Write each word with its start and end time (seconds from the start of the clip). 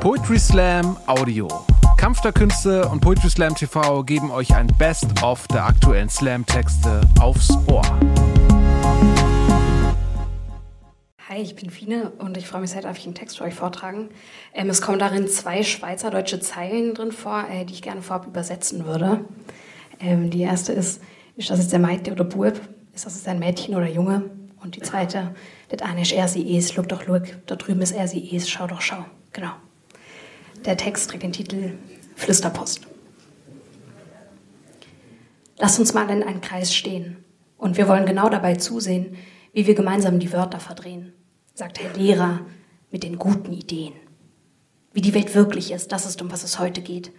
Poetry 0.00 0.38
Slam 0.38 0.96
Audio. 1.06 1.46
Kampf 1.98 2.22
der 2.22 2.32
Künste 2.32 2.88
und 2.88 3.00
Poetry 3.00 3.28
Slam 3.28 3.54
TV 3.54 4.02
geben 4.04 4.30
euch 4.30 4.54
ein 4.54 4.66
Best-of 4.78 5.46
der 5.48 5.66
aktuellen 5.66 6.08
Slam-Texte 6.08 7.02
aufs 7.20 7.50
Ohr. 7.66 7.82
Hi, 11.28 11.42
ich 11.42 11.54
bin 11.54 11.68
Fine 11.68 12.12
und 12.12 12.38
ich 12.38 12.46
freue 12.46 12.62
mich 12.62 12.70
sehr, 12.70 12.80
darf 12.80 12.96
ich 12.96 13.04
einen 13.04 13.14
Text 13.14 13.36
für 13.36 13.44
euch 13.44 13.52
vortragen. 13.52 14.08
Ähm, 14.54 14.70
es 14.70 14.80
kommen 14.80 14.98
darin 14.98 15.28
zwei 15.28 15.62
schweizerdeutsche 15.62 16.40
Zeilen 16.40 16.94
drin 16.94 17.12
vor, 17.12 17.44
äh, 17.50 17.66
die 17.66 17.74
ich 17.74 17.82
gerne 17.82 18.00
vorab 18.00 18.26
übersetzen 18.26 18.86
würde. 18.86 19.26
Ähm, 20.00 20.30
die 20.30 20.40
erste 20.40 20.72
ist, 20.72 21.02
ist 21.36 21.50
das 21.50 21.58
jetzt 21.58 21.72
der 21.72 21.78
Mädchen 21.78 22.14
oder 22.14 22.24
Bub? 22.24 22.58
Ist 22.94 23.04
das 23.04 23.16
jetzt 23.16 23.28
ein 23.28 23.38
Mädchen 23.38 23.76
oder 23.76 23.86
Junge? 23.86 24.30
Und 24.62 24.76
die 24.76 24.80
zweite, 24.80 25.34
das 25.68 25.82
eine 25.82 26.00
ist 26.00 26.12
er, 26.12 26.26
sie 26.26 26.56
ist, 26.56 26.74
look 26.76 26.88
doch, 26.88 27.06
look, 27.06 27.24
da 27.44 27.56
drüben 27.56 27.82
ist 27.82 27.92
er, 27.92 28.08
sie 28.08 28.34
ist, 28.34 28.48
schau 28.48 28.66
doch, 28.66 28.80
schau. 28.80 29.04
Genau. 29.34 29.52
Der 30.66 30.76
Text 30.76 31.08
trägt 31.08 31.22
den 31.22 31.32
Titel 31.32 31.72
Flüsterpost. 32.16 32.82
Lass 35.56 35.78
uns 35.78 35.94
mal 35.94 36.10
in 36.10 36.22
einen 36.22 36.42
Kreis 36.42 36.74
stehen. 36.74 37.24
Und 37.56 37.78
wir 37.78 37.88
wollen 37.88 38.04
genau 38.04 38.28
dabei 38.28 38.56
zusehen, 38.56 39.16
wie 39.54 39.66
wir 39.66 39.74
gemeinsam 39.74 40.18
die 40.18 40.32
Wörter 40.32 40.60
verdrehen, 40.60 41.14
sagt 41.54 41.80
Herr 41.80 41.94
Lehrer 41.94 42.40
mit 42.90 43.04
den 43.04 43.18
guten 43.18 43.52
Ideen. 43.52 43.94
Wie 44.92 45.00
die 45.00 45.14
Welt 45.14 45.34
wirklich 45.34 45.70
ist, 45.70 45.92
das 45.92 46.04
ist, 46.04 46.20
um 46.20 46.30
was 46.30 46.44
es 46.44 46.58
heute 46.58 46.82
geht. 46.82 47.10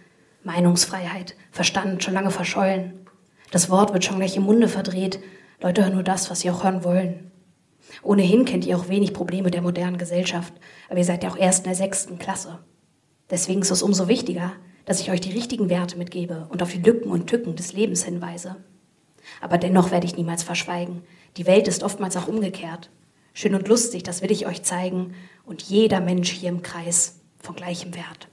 Meinungsfreiheit, 0.44 1.34
Verstand 1.50 2.04
schon 2.04 2.14
lange 2.14 2.30
verschollen. 2.30 3.06
Das 3.50 3.70
Wort 3.70 3.92
wird 3.92 4.04
schon 4.04 4.18
gleich 4.18 4.36
im 4.36 4.44
Munde 4.44 4.68
verdreht. 4.68 5.18
Leute 5.60 5.82
hören 5.82 5.94
nur 5.94 6.04
das, 6.04 6.30
was 6.30 6.40
sie 6.40 6.50
auch 6.50 6.62
hören 6.62 6.84
wollen. 6.84 7.32
Ohnehin 8.04 8.44
kennt 8.44 8.66
ihr 8.66 8.76
auch 8.76 8.88
wenig 8.88 9.12
Probleme 9.12 9.50
der 9.50 9.62
modernen 9.62 9.98
Gesellschaft, 9.98 10.52
aber 10.88 10.98
ihr 10.98 11.04
seid 11.04 11.24
ja 11.24 11.30
auch 11.30 11.36
erst 11.36 11.60
in 11.60 11.70
der 11.70 11.74
sechsten 11.74 12.18
Klasse. 12.18 12.60
Deswegen 13.32 13.62
ist 13.62 13.70
es 13.70 13.82
umso 13.82 14.08
wichtiger, 14.08 14.52
dass 14.84 15.00
ich 15.00 15.10
euch 15.10 15.22
die 15.22 15.32
richtigen 15.32 15.70
Werte 15.70 15.96
mitgebe 15.96 16.46
und 16.50 16.62
auf 16.62 16.70
die 16.70 16.82
Lücken 16.82 17.10
und 17.10 17.28
Tücken 17.28 17.56
des 17.56 17.72
Lebens 17.72 18.04
hinweise. 18.04 18.56
Aber 19.40 19.56
dennoch 19.56 19.90
werde 19.90 20.06
ich 20.06 20.18
niemals 20.18 20.42
verschweigen. 20.42 21.02
Die 21.38 21.46
Welt 21.46 21.66
ist 21.66 21.82
oftmals 21.82 22.16
auch 22.18 22.28
umgekehrt. 22.28 22.90
Schön 23.32 23.54
und 23.54 23.68
lustig, 23.68 24.02
das 24.02 24.20
will 24.20 24.30
ich 24.30 24.46
euch 24.46 24.62
zeigen. 24.64 25.14
Und 25.46 25.62
jeder 25.62 26.00
Mensch 26.00 26.30
hier 26.30 26.50
im 26.50 26.60
Kreis 26.60 27.20
von 27.38 27.56
gleichem 27.56 27.94
Wert. 27.94 28.28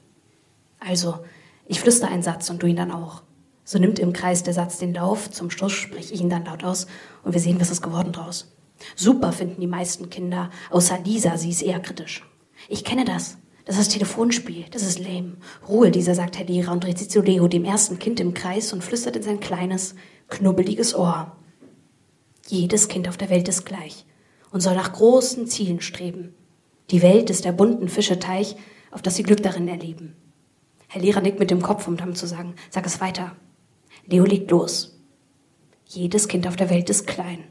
Also, 0.79 1.19
ich 1.65 1.79
flüster 1.79 2.09
einen 2.09 2.23
Satz 2.23 2.49
und 2.49 2.61
du 2.61 2.67
ihn 2.67 2.75
dann 2.75 2.91
auch. 2.91 3.23
So 3.63 3.79
nimmt 3.79 3.99
im 3.99 4.11
Kreis 4.11 4.43
der 4.43 4.53
Satz 4.53 4.79
den 4.79 4.93
Lauf, 4.93 5.31
zum 5.31 5.49
Schluss 5.49 5.73
spreche 5.73 6.13
ich 6.13 6.19
ihn 6.19 6.29
dann 6.29 6.43
laut 6.43 6.65
aus 6.65 6.87
und 7.23 7.33
wir 7.33 7.39
sehen, 7.39 7.61
was 7.61 7.71
ist 7.71 7.81
geworden 7.81 8.11
draus. 8.11 8.51
Super 8.97 9.31
finden 9.31 9.61
die 9.61 9.67
meisten 9.67 10.09
Kinder, 10.09 10.49
außer 10.71 10.99
Lisa, 10.99 11.37
sie 11.37 11.51
ist 11.51 11.61
eher 11.61 11.79
kritisch. 11.79 12.25
Ich 12.67 12.83
kenne 12.83 13.05
das. 13.05 13.37
Das 13.65 13.77
ist 13.77 13.89
Telefonspiel, 13.89 14.65
das 14.71 14.83
ist 14.83 14.99
lame. 14.99 15.37
Ruhe, 15.67 15.91
dieser, 15.91 16.15
sagt 16.15 16.37
Herr 16.37 16.45
Lehrer 16.45 16.71
und 16.71 16.83
dreht 16.83 16.97
sich 16.97 17.09
zu 17.09 17.21
Leo, 17.21 17.47
dem 17.47 17.65
ersten 17.65 17.99
Kind 17.99 18.19
im 18.19 18.33
Kreis, 18.33 18.73
und 18.73 18.83
flüstert 18.83 19.15
in 19.15 19.23
sein 19.23 19.39
kleines, 19.39 19.95
knubbeliges 20.27 20.95
Ohr. 20.95 21.35
Jedes 22.47 22.87
Kind 22.87 23.07
auf 23.07 23.17
der 23.17 23.29
Welt 23.29 23.47
ist 23.47 23.65
gleich 23.65 24.05
und 24.51 24.61
soll 24.61 24.75
nach 24.75 24.93
großen 24.93 25.47
Zielen 25.47 25.81
streben. 25.81 26.33
Die 26.89 27.01
Welt 27.01 27.29
ist 27.29 27.45
der 27.45 27.51
bunten 27.51 27.89
Fischeteich, 27.89 28.55
auf 28.91 29.01
das 29.01 29.15
sie 29.15 29.23
Glück 29.23 29.43
darin 29.43 29.67
erleben. 29.67 30.15
Herr 30.87 31.01
Lehrer 31.01 31.21
nickt 31.21 31.39
mit 31.39 31.51
dem 31.51 31.61
Kopf, 31.61 31.87
um 31.87 31.97
dann 31.97 32.15
zu 32.15 32.25
sagen, 32.25 32.55
sag 32.71 32.85
es 32.87 32.99
weiter. 32.99 33.35
Leo 34.07 34.25
legt 34.25 34.49
los. 34.49 34.99
Jedes 35.85 36.27
Kind 36.27 36.47
auf 36.47 36.55
der 36.55 36.71
Welt 36.71 36.89
ist 36.89 37.05
klein 37.05 37.43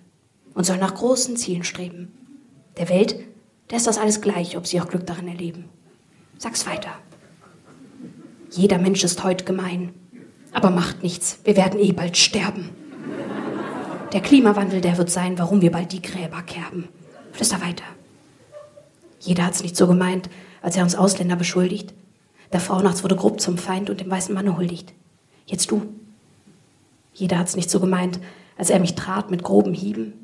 und 0.54 0.64
soll 0.64 0.78
nach 0.78 0.94
großen 0.94 1.36
Zielen 1.36 1.62
streben. 1.62 2.12
Der 2.76 2.88
Welt, 2.88 3.16
der 3.70 3.76
ist 3.78 3.86
das 3.86 3.98
alles 3.98 4.20
gleich, 4.20 4.56
ob 4.56 4.66
sie 4.66 4.80
auch 4.80 4.88
Glück 4.88 5.06
darin 5.06 5.28
erleben. 5.28 5.68
Sag's 6.38 6.66
weiter. 6.66 6.92
Jeder 8.50 8.78
Mensch 8.78 9.04
ist 9.04 9.22
heute 9.22 9.44
gemein, 9.44 9.92
aber 10.52 10.70
macht 10.70 11.02
nichts, 11.02 11.40
wir 11.44 11.56
werden 11.56 11.78
eh 11.78 11.92
bald 11.92 12.16
sterben. 12.16 12.70
Der 14.12 14.22
Klimawandel, 14.22 14.80
der 14.80 14.96
wird 14.96 15.10
sein, 15.10 15.38
warum 15.38 15.60
wir 15.60 15.70
bald 15.70 15.92
die 15.92 16.00
Gräber 16.00 16.40
kerben. 16.42 16.88
Flüster 17.32 17.60
weiter. 17.60 17.84
Jeder 19.20 19.44
hat's 19.44 19.62
nicht 19.62 19.76
so 19.76 19.86
gemeint, 19.86 20.30
als 20.62 20.76
er 20.76 20.84
uns 20.84 20.94
Ausländer 20.94 21.36
beschuldigt. 21.36 21.92
Der 22.52 22.60
Frau 22.60 22.80
nachts 22.80 23.02
wurde 23.02 23.16
grob 23.16 23.40
zum 23.40 23.58
Feind 23.58 23.90
und 23.90 24.00
dem 24.00 24.10
weißen 24.10 24.34
Manne 24.34 24.56
huldigt. 24.56 24.94
Jetzt 25.44 25.70
du. 25.70 25.82
Jeder 27.12 27.38
hat's 27.38 27.56
nicht 27.56 27.68
so 27.68 27.80
gemeint, 27.80 28.18
als 28.56 28.70
er 28.70 28.80
mich 28.80 28.94
trat 28.94 29.30
mit 29.30 29.42
groben 29.42 29.74
Hieben 29.74 30.14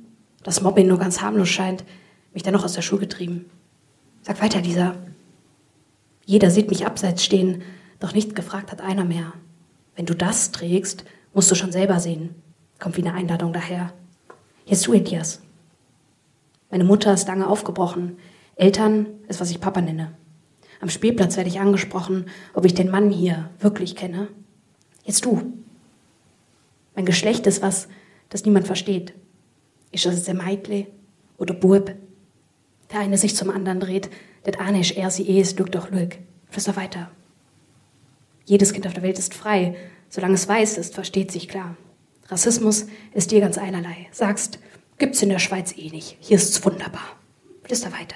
das 0.44 0.60
Mobbing 0.60 0.86
nur 0.86 0.98
ganz 0.98 1.20
harmlos 1.20 1.48
scheint, 1.48 1.84
mich 2.32 2.42
dann 2.44 2.52
noch 2.52 2.64
aus 2.64 2.75
der 2.75 2.82
Schule 2.82 3.00
getrieben. 3.00 3.46
Sag 4.22 4.41
weiter, 4.41 4.60
Lisa. 4.60 4.94
Jeder 6.26 6.50
sieht 6.50 6.70
mich 6.70 6.86
abseits 6.86 7.24
stehen, 7.24 7.62
doch 8.00 8.14
nicht 8.14 8.34
gefragt 8.34 8.72
hat 8.72 8.80
einer 8.80 9.04
mehr. 9.04 9.32
Wenn 9.96 10.06
du 10.06 10.14
das 10.14 10.50
trägst, 10.50 11.04
musst 11.32 11.50
du 11.50 11.54
schon 11.54 11.72
selber 11.72 12.00
sehen. 12.00 12.34
Kommt 12.78 12.96
wie 12.96 13.02
eine 13.02 13.14
Einladung 13.14 13.52
daher. 13.52 13.92
Elias. 14.66 15.42
Meine 16.70 16.84
Mutter 16.84 17.12
ist 17.12 17.28
lange 17.28 17.46
aufgebrochen. 17.46 18.16
Eltern 18.56 19.06
ist, 19.28 19.40
was 19.40 19.50
ich 19.50 19.60
Papa 19.60 19.80
nenne. 19.80 20.12
Am 20.80 20.88
Spielplatz 20.88 21.36
werde 21.36 21.48
ich 21.48 21.60
angesprochen, 21.60 22.26
ob 22.52 22.64
ich 22.64 22.74
den 22.74 22.90
Mann 22.90 23.10
hier 23.10 23.50
wirklich 23.60 23.96
kenne. 23.96 24.28
Jetzt 25.04 25.24
du. 25.24 25.52
Mein 26.94 27.04
Geschlecht 27.04 27.46
ist 27.46 27.62
was, 27.62 27.88
das 28.28 28.44
niemand 28.44 28.66
versteht. 28.66 29.14
Ist 29.92 30.06
das 30.06 30.24
der 30.24 30.34
Meitli 30.34 30.88
oder 31.38 31.54
Bub? 31.54 31.94
Der 32.94 33.00
eine 33.00 33.19
sich 33.19 33.34
zum 33.34 33.50
anderen 33.50 33.81
dreht, 33.81 34.09
das 34.44 34.60
eine 34.60 34.81
ist 34.81 34.93
er, 34.93 35.10
sie 35.10 35.41
es, 35.41 35.59
lüg 35.59 35.72
doch 35.72 35.91
lüg. 35.91 36.21
Flüster 36.49 36.77
weiter. 36.77 37.10
Jedes 38.44 38.72
Kind 38.72 38.87
auf 38.87 38.94
der 38.94 39.03
Welt 39.03 39.19
ist 39.19 39.34
frei, 39.34 39.75
solange 40.09 40.34
es 40.34 40.47
weiß 40.47 40.78
ist, 40.78 40.94
versteht 40.94 41.32
sich 41.32 41.49
klar. 41.49 41.77
Rassismus 42.28 42.87
ist 43.12 43.32
dir 43.32 43.41
ganz 43.41 43.59
einerlei. 43.59 44.06
Sagst, 44.12 44.60
gibt's 44.97 45.22
in 45.22 45.28
der 45.28 45.41
Schweiz 45.41 45.77
eh 45.77 45.91
nicht. 45.91 46.19
Hier 46.21 46.37
ist's 46.37 46.65
wunderbar. 46.65 47.16
Flüster 47.65 47.91
weiter. 47.91 48.15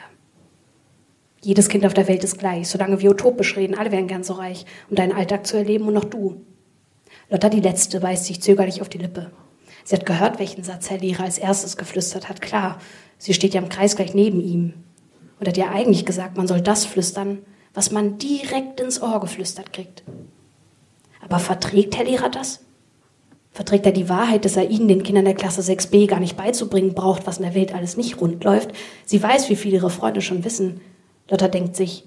Jedes 1.42 1.68
Kind 1.68 1.84
auf 1.84 1.94
der 1.94 2.06
Welt 2.06 2.22
ist 2.22 2.38
gleich, 2.38 2.68
solange 2.68 3.00
wir 3.00 3.10
utopisch 3.10 3.56
reden, 3.56 3.76
alle 3.76 3.90
wären 3.90 4.06
gern 4.06 4.22
so 4.22 4.34
reich, 4.34 4.64
um 4.88 4.94
deinen 4.94 5.12
Alltag 5.12 5.44
zu 5.44 5.56
erleben 5.56 5.88
und 5.88 5.94
noch 5.94 6.04
du. 6.04 6.44
Lotta 7.30 7.48
die 7.48 7.60
Letzte 7.60 7.98
beißt 7.98 8.26
sich 8.26 8.40
zögerlich 8.40 8.80
auf 8.80 8.88
die 8.88 8.98
Lippe. 8.98 9.32
Sie 9.88 9.96
hat 9.96 10.04
gehört, 10.04 10.38
welchen 10.38 10.64
Satz 10.64 10.90
Herr 10.90 10.98
Lehrer 10.98 11.24
als 11.24 11.38
erstes 11.38 11.78
geflüstert 11.78 12.28
hat. 12.28 12.42
Klar, 12.42 12.78
sie 13.16 13.32
steht 13.32 13.54
ja 13.54 13.62
im 13.62 13.70
Kreis 13.70 13.96
gleich 13.96 14.12
neben 14.12 14.38
ihm. 14.38 14.74
Und 15.40 15.48
hat 15.48 15.56
ja 15.56 15.70
eigentlich 15.70 16.04
gesagt, 16.04 16.36
man 16.36 16.46
soll 16.46 16.60
das 16.60 16.84
flüstern, 16.84 17.38
was 17.72 17.90
man 17.90 18.18
direkt 18.18 18.80
ins 18.80 19.00
Ohr 19.00 19.18
geflüstert 19.18 19.72
kriegt. 19.72 20.02
Aber 21.22 21.38
verträgt 21.38 21.96
Herr 21.96 22.04
Lehrer 22.04 22.28
das? 22.28 22.60
Verträgt 23.50 23.86
er 23.86 23.92
die 23.92 24.10
Wahrheit, 24.10 24.44
dass 24.44 24.58
er 24.58 24.68
Ihnen, 24.68 24.88
den 24.88 25.04
Kindern 25.04 25.24
der 25.24 25.32
Klasse 25.32 25.62
6b, 25.62 26.06
gar 26.06 26.20
nicht 26.20 26.36
beizubringen 26.36 26.92
braucht, 26.92 27.26
was 27.26 27.38
in 27.38 27.44
der 27.44 27.54
Welt 27.54 27.74
alles 27.74 27.96
nicht 27.96 28.20
rund 28.20 28.44
läuft? 28.44 28.72
Sie 29.06 29.22
weiß, 29.22 29.48
wie 29.48 29.56
viel 29.56 29.72
ihre 29.72 29.88
Freunde 29.88 30.20
schon 30.20 30.44
wissen. 30.44 30.82
Lotta 31.30 31.48
denkt 31.48 31.76
sich, 31.76 32.04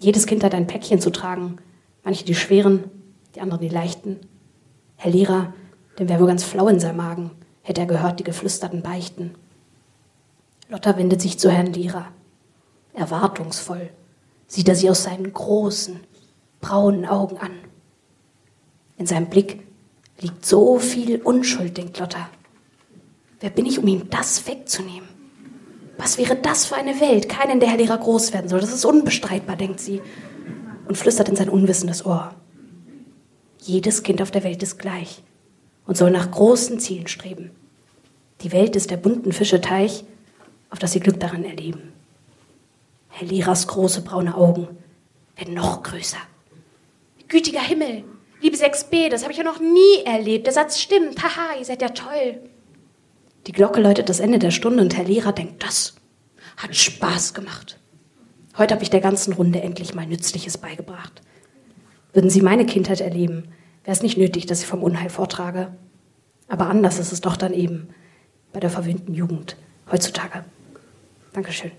jedes 0.00 0.26
Kind 0.26 0.42
hat 0.42 0.52
ein 0.52 0.66
Päckchen 0.66 0.98
zu 0.98 1.10
tragen. 1.10 1.58
Manche 2.02 2.24
die 2.24 2.34
schweren, 2.34 2.90
die 3.36 3.40
anderen 3.40 3.60
die 3.60 3.72
leichten. 3.72 4.18
Herr 4.96 5.12
Lehrer, 5.12 5.54
denn 5.98 6.08
wäre 6.08 6.20
wohl 6.20 6.26
ganz 6.26 6.44
flau 6.44 6.68
in 6.68 6.80
seinem 6.80 6.96
Magen, 6.96 7.30
hätte 7.62 7.82
er 7.82 7.86
gehört 7.86 8.20
die 8.20 8.24
geflüsterten 8.24 8.82
Beichten. 8.82 9.34
Lotta 10.68 10.96
wendet 10.96 11.20
sich 11.20 11.38
zu 11.38 11.50
Herrn 11.50 11.72
Lehrer. 11.72 12.08
Erwartungsvoll 12.94 13.90
sieht 14.46 14.68
er 14.68 14.76
sie 14.76 14.90
aus 14.90 15.04
seinen 15.04 15.32
großen, 15.32 16.00
braunen 16.60 17.06
Augen 17.06 17.38
an. 17.38 17.52
In 18.96 19.06
seinem 19.06 19.26
Blick 19.26 19.66
liegt 20.20 20.46
so 20.46 20.78
viel 20.78 21.20
Unschuld, 21.20 21.76
denkt 21.76 21.98
Lotta. 21.98 22.28
Wer 23.40 23.50
bin 23.50 23.66
ich, 23.66 23.78
um 23.78 23.86
ihm 23.86 24.08
das 24.10 24.46
wegzunehmen? 24.46 25.08
Was 25.98 26.18
wäre 26.18 26.36
das 26.36 26.66
für 26.66 26.76
eine 26.76 27.00
Welt? 27.00 27.28
Keinen, 27.28 27.60
der 27.60 27.68
Herr 27.68 27.78
Lehrer 27.78 27.98
groß 27.98 28.32
werden 28.32 28.48
soll. 28.48 28.60
Das 28.60 28.72
ist 28.72 28.84
unbestreitbar, 28.84 29.56
denkt 29.56 29.80
sie 29.80 30.00
und 30.86 30.96
flüstert 30.96 31.28
in 31.28 31.36
sein 31.36 31.48
unwissendes 31.48 32.04
Ohr. 32.04 32.34
Jedes 33.60 34.02
Kind 34.02 34.20
auf 34.20 34.30
der 34.30 34.44
Welt 34.44 34.62
ist 34.62 34.78
gleich 34.78 35.22
und 35.86 35.96
soll 35.96 36.10
nach 36.10 36.30
großen 36.30 36.78
Zielen 36.78 37.06
streben. 37.06 37.50
Die 38.40 38.52
Welt 38.52 38.76
ist 38.76 38.90
der 38.90 38.96
bunten 38.96 39.32
Fische 39.32 39.60
Teich, 39.60 40.04
auf 40.70 40.78
das 40.78 40.92
sie 40.92 41.00
Glück 41.00 41.20
daran 41.20 41.44
erleben. 41.44 41.92
Herr 43.08 43.28
Lehrers 43.28 43.68
große 43.68 44.02
braune 44.02 44.34
Augen 44.34 44.68
werden 45.36 45.54
noch 45.54 45.82
größer. 45.82 46.18
Gütiger 47.28 47.60
Himmel, 47.60 48.04
liebe 48.40 48.56
6b, 48.56 49.08
das 49.08 49.22
habe 49.22 49.32
ich 49.32 49.38
ja 49.38 49.44
noch 49.44 49.60
nie 49.60 50.04
erlebt. 50.04 50.46
Der 50.46 50.52
Satz 50.52 50.80
stimmt. 50.80 51.22
Haha, 51.22 51.58
ihr 51.58 51.64
seid 51.64 51.80
ja 51.80 51.88
toll. 51.88 52.40
Die 53.46 53.52
Glocke 53.52 53.80
läutet 53.80 54.08
das 54.08 54.20
Ende 54.20 54.38
der 54.38 54.50
Stunde 54.50 54.82
und 54.82 54.96
Herr 54.96 55.04
Lehrer 55.04 55.32
denkt, 55.32 55.62
das 55.62 55.94
hat 56.56 56.74
Spaß 56.74 57.34
gemacht. 57.34 57.78
Heute 58.56 58.74
habe 58.74 58.84
ich 58.84 58.90
der 58.90 59.00
ganzen 59.00 59.32
Runde 59.32 59.60
endlich 59.60 59.94
mal 59.94 60.06
Nützliches 60.06 60.58
beigebracht. 60.58 61.22
Würden 62.12 62.30
Sie 62.30 62.40
meine 62.40 62.64
Kindheit 62.66 63.00
erleben, 63.00 63.48
wäre 63.84 63.92
es 63.92 64.02
nicht 64.02 64.16
nötig, 64.16 64.46
dass 64.46 64.60
ich 64.60 64.66
vom 64.66 64.82
Unheil 64.82 65.10
vortrage. 65.10 65.68
Aber 66.48 66.68
anders 66.68 66.98
ist 66.98 67.12
es 67.12 67.20
doch 67.20 67.36
dann 67.36 67.52
eben 67.52 67.88
bei 68.52 68.60
der 68.60 68.70
verwöhnten 68.70 69.14
Jugend 69.14 69.56
heutzutage. 69.90 70.44
Dankeschön. 71.32 71.72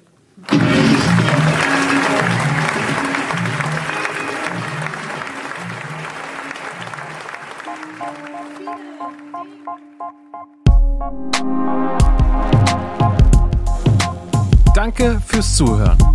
Danke 14.75 15.19
fürs 15.25 15.55
Zuhören. 15.55 16.14